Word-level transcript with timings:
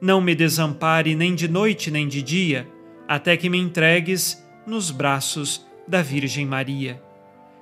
não 0.00 0.20
me 0.20 0.34
desampare 0.34 1.14
nem 1.14 1.34
de 1.34 1.48
noite 1.48 1.90
nem 1.90 2.06
de 2.06 2.22
dia, 2.22 2.68
até 3.08 3.36
que 3.36 3.48
me 3.48 3.58
entregues 3.58 4.42
nos 4.66 4.90
braços 4.90 5.66
da 5.86 6.02
Virgem 6.02 6.44
Maria. 6.44 7.00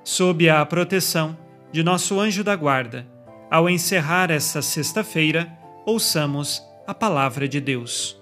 Sob 0.03 0.49
a 0.49 0.65
proteção 0.65 1.37
de 1.71 1.83
nosso 1.83 2.19
anjo 2.19 2.43
da 2.43 2.55
guarda, 2.55 3.07
ao 3.49 3.69
encerrar 3.69 4.31
esta 4.31 4.61
sexta-feira, 4.61 5.51
ouçamos 5.85 6.61
a 6.87 6.93
palavra 6.93 7.47
de 7.47 7.59
Deus. 7.59 8.19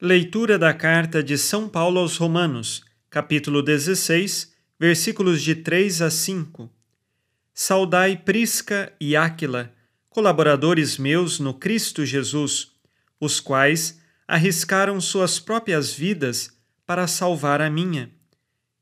Leitura 0.00 0.58
da 0.58 0.72
carta 0.72 1.22
de 1.22 1.36
São 1.36 1.68
Paulo 1.68 1.98
aos 1.98 2.16
Romanos, 2.16 2.84
capítulo 3.10 3.62
16, 3.62 4.52
versículos 4.78 5.42
de 5.42 5.56
3 5.56 6.02
a 6.02 6.10
5. 6.10 6.70
Saudai 7.52 8.16
Prisca 8.16 8.92
e 9.00 9.16
Áquila, 9.16 9.72
colaboradores 10.08 10.98
meus 10.98 11.38
no 11.38 11.54
Cristo 11.54 12.04
Jesus, 12.04 12.72
os 13.20 13.40
quais 13.40 14.00
arriscaram 14.26 15.00
suas 15.00 15.38
próprias 15.38 15.92
vidas 15.92 16.50
para 16.86 17.06
salvar 17.06 17.60
a 17.60 17.70
minha. 17.70 18.10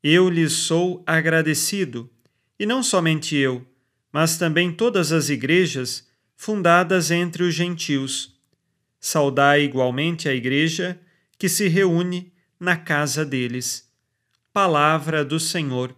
Eu 0.02 0.28
lhes 0.28 0.52
sou 0.52 1.02
agradecido, 1.06 2.10
e 2.58 2.64
não 2.66 2.82
somente 2.82 3.36
eu, 3.36 3.66
mas 4.12 4.38
também 4.38 4.72
todas 4.72 5.12
as 5.12 5.28
igrejas 5.28 6.06
fundadas 6.36 7.10
entre 7.10 7.42
os 7.42 7.54
gentios. 7.54 8.36
Saudai 9.00 9.62
igualmente 9.62 10.28
a 10.28 10.34
igreja 10.34 10.98
que 11.38 11.48
se 11.48 11.68
reúne 11.68 12.32
na 12.58 12.76
casa 12.76 13.24
deles. 13.24 13.90
Palavra 14.52 15.24
do 15.24 15.38
Senhor. 15.38 15.94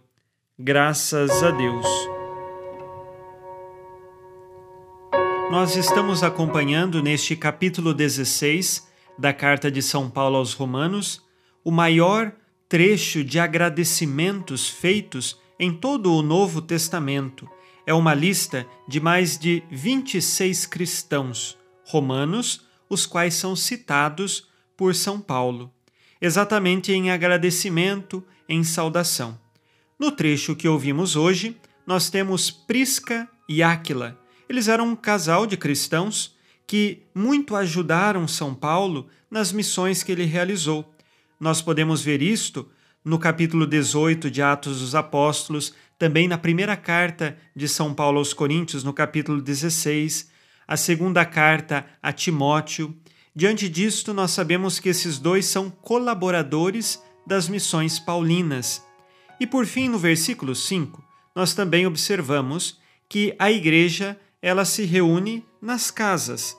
Graças 0.57 1.43
a 1.43 1.51
Deus. 1.51 2.08
Nós 5.51 5.75
estamos 5.75 6.21
acompanhando 6.21 7.01
neste 7.01 7.35
capítulo 7.35 7.91
16 7.91 8.87
da 9.17 9.33
carta 9.33 9.71
de 9.71 9.81
São 9.81 10.07
Paulo 10.07 10.37
aos 10.37 10.53
Romanos 10.53 11.23
o 11.63 11.71
maior 11.71 12.31
trecho 12.69 13.23
de 13.23 13.39
agradecimentos 13.39 14.69
feitos 14.69 15.39
em 15.59 15.73
todo 15.73 16.13
o 16.13 16.21
Novo 16.21 16.61
Testamento 16.61 17.49
é 17.83 17.93
uma 17.95 18.13
lista 18.13 18.67
de 18.87 18.99
mais 18.99 19.39
de 19.39 19.63
26 19.71 20.67
cristãos 20.67 21.57
romanos, 21.83 22.67
os 22.87 23.07
quais 23.07 23.33
são 23.33 23.55
citados 23.55 24.47
por 24.77 24.93
São 24.93 25.19
Paulo, 25.19 25.73
exatamente 26.21 26.91
em 26.91 27.09
agradecimento, 27.09 28.23
em 28.47 28.63
saudação. 28.63 29.35
No 29.97 30.11
trecho 30.11 30.55
que 30.55 30.67
ouvimos 30.67 31.15
hoje, 31.15 31.57
nós 31.87 32.11
temos 32.11 32.51
Prisca 32.51 33.27
e 33.49 33.63
Áquila. 33.63 34.18
Eles 34.49 34.67
eram 34.67 34.87
um 34.87 34.95
casal 34.95 35.45
de 35.45 35.55
cristãos 35.55 36.35
que 36.65 37.03
muito 37.13 37.55
ajudaram 37.55 38.27
São 38.27 38.55
Paulo 38.55 39.07
nas 39.29 39.51
missões 39.51 40.01
que 40.01 40.11
ele 40.11 40.25
realizou. 40.25 40.91
Nós 41.39 41.61
podemos 41.61 42.01
ver 42.01 42.19
isto 42.19 42.67
no 43.05 43.19
capítulo 43.19 43.67
18 43.67 44.31
de 44.31 44.41
Atos 44.41 44.79
dos 44.79 44.95
Apóstolos, 44.95 45.73
também 45.99 46.27
na 46.27 46.37
primeira 46.37 46.75
carta 46.75 47.37
de 47.55 47.67
São 47.67 47.93
Paulo 47.93 48.17
aos 48.17 48.33
Coríntios, 48.33 48.83
no 48.83 48.91
capítulo 48.91 49.39
16, 49.39 50.31
a 50.67 50.75
segunda 50.75 51.23
carta 51.25 51.85
a 52.01 52.11
Timóteo. 52.11 52.97
Diante 53.35 53.69
disto, 53.69 54.15
nós 54.15 54.31
sabemos 54.31 54.79
que 54.79 54.89
esses 54.89 55.19
dois 55.19 55.45
são 55.45 55.69
colaboradores 55.69 57.01
das 57.25 57.47
missões 57.47 57.99
paulinas. 57.99 58.83
E 59.39 59.45
por 59.45 59.67
fim, 59.67 59.87
no 59.89 59.99
versículo 59.99 60.55
5, 60.55 61.03
nós 61.35 61.53
também 61.53 61.85
observamos 61.85 62.79
que 63.07 63.35
a 63.39 63.51
igreja 63.51 64.19
ela 64.41 64.65
se 64.65 64.85
reúne 64.85 65.45
nas 65.61 65.91
casas. 65.91 66.57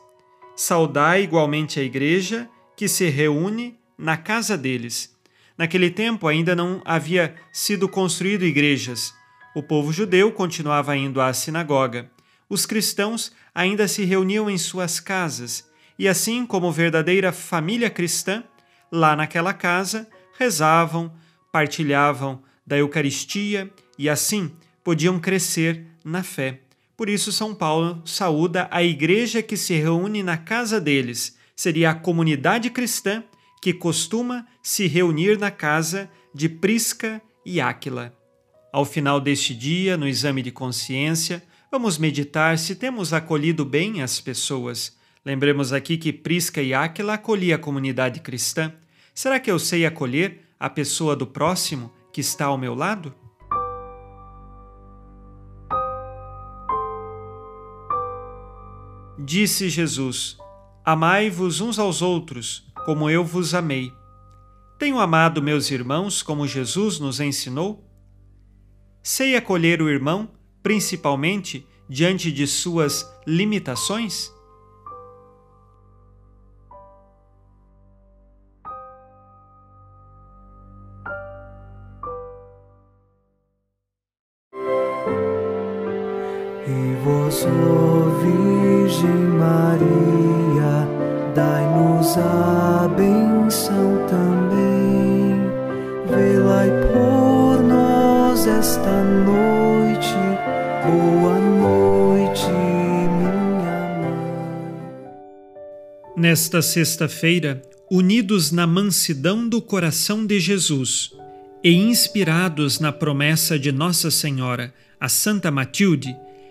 Saudai 0.54 1.22
igualmente 1.22 1.80
a 1.80 1.82
igreja 1.82 2.48
que 2.76 2.86
se 2.88 3.08
reúne 3.08 3.78
na 3.96 4.16
casa 4.16 4.56
deles. 4.56 5.14
Naquele 5.56 5.90
tempo 5.90 6.26
ainda 6.26 6.54
não 6.54 6.80
havia 6.84 7.34
sido 7.52 7.88
construído 7.88 8.44
igrejas. 8.44 9.14
O 9.54 9.62
povo 9.62 9.92
judeu 9.92 10.32
continuava 10.32 10.96
indo 10.96 11.20
à 11.20 11.32
sinagoga. 11.32 12.10
Os 12.48 12.66
cristãos 12.66 13.32
ainda 13.54 13.86
se 13.88 14.04
reuniam 14.04 14.50
em 14.50 14.58
suas 14.58 15.00
casas, 15.00 15.68
e 15.98 16.08
assim 16.08 16.46
como 16.46 16.72
verdadeira 16.72 17.32
família 17.32 17.90
cristã, 17.90 18.42
lá 18.90 19.14
naquela 19.14 19.52
casa 19.52 20.08
rezavam, 20.38 21.12
partilhavam 21.52 22.42
da 22.66 22.78
Eucaristia 22.78 23.70
e 23.98 24.08
assim 24.08 24.50
podiam 24.82 25.18
crescer 25.20 25.84
na 26.04 26.22
fé. 26.22 26.60
Por 27.00 27.08
isso, 27.08 27.32
São 27.32 27.54
Paulo 27.54 28.02
saúda 28.04 28.68
a 28.70 28.82
igreja 28.82 29.42
que 29.42 29.56
se 29.56 29.72
reúne 29.72 30.22
na 30.22 30.36
casa 30.36 30.78
deles. 30.78 31.34
Seria 31.56 31.92
a 31.92 31.94
comunidade 31.94 32.68
cristã 32.68 33.24
que 33.62 33.72
costuma 33.72 34.46
se 34.62 34.86
reunir 34.86 35.38
na 35.38 35.50
casa 35.50 36.10
de 36.34 36.46
Prisca 36.46 37.22
e 37.42 37.58
Áquila. 37.58 38.14
Ao 38.70 38.84
final 38.84 39.18
deste 39.18 39.54
dia, 39.54 39.96
no 39.96 40.06
exame 40.06 40.42
de 40.42 40.50
consciência, 40.50 41.42
vamos 41.72 41.96
meditar 41.96 42.58
se 42.58 42.74
temos 42.74 43.14
acolhido 43.14 43.64
bem 43.64 44.02
as 44.02 44.20
pessoas. 44.20 44.94
Lembremos 45.24 45.72
aqui 45.72 45.96
que 45.96 46.12
Prisca 46.12 46.60
e 46.60 46.74
Áquila 46.74 47.14
acolhiam 47.14 47.56
a 47.56 47.58
comunidade 47.58 48.20
cristã. 48.20 48.74
Será 49.14 49.40
que 49.40 49.50
eu 49.50 49.58
sei 49.58 49.86
acolher 49.86 50.42
a 50.60 50.68
pessoa 50.68 51.16
do 51.16 51.26
próximo 51.26 51.90
que 52.12 52.20
está 52.20 52.44
ao 52.44 52.58
meu 52.58 52.74
lado? 52.74 53.14
Disse 59.30 59.68
Jesus: 59.68 60.36
Amai-vos 60.84 61.60
uns 61.60 61.78
aos 61.78 62.02
outros 62.02 62.66
como 62.84 63.08
eu 63.08 63.24
vos 63.24 63.54
amei. 63.54 63.92
Tenho 64.76 64.98
amado 64.98 65.40
meus 65.40 65.70
irmãos 65.70 66.20
como 66.20 66.48
Jesus 66.48 66.98
nos 66.98 67.20
ensinou? 67.20 67.88
Sei 69.04 69.36
acolher 69.36 69.80
o 69.80 69.88
irmão, 69.88 70.28
principalmente 70.64 71.64
diante 71.88 72.32
de 72.32 72.44
suas 72.44 73.08
limitações? 73.24 74.32
E 86.66 86.94
vós, 87.02 87.46
Virgem 88.22 89.10
Maria, 89.38 90.86
dai-nos 91.34 92.18
a 92.18 92.86
benção 92.96 94.06
também. 94.06 95.40
Velai 96.06 96.68
por 96.92 97.62
nós 97.62 98.46
esta 98.46 99.02
noite. 99.24 100.14
Boa 100.84 101.38
noite, 101.38 102.46
minha 102.50 103.32
mãe. 104.02 104.14
Nesta 106.14 106.60
sexta-feira, 106.60 107.62
unidos 107.90 108.52
na 108.52 108.66
mansidão 108.66 109.48
do 109.48 109.62
coração 109.62 110.26
de 110.26 110.38
Jesus 110.38 111.12
e 111.64 111.74
inspirados 111.74 112.78
na 112.78 112.92
promessa 112.92 113.58
de 113.58 113.72
Nossa 113.72 114.10
Senhora, 114.10 114.74
a 115.00 115.08
Santa 115.08 115.50
Matilde, 115.50 116.14